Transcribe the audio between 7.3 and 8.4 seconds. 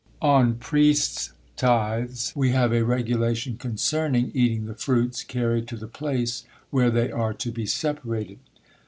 to be separated.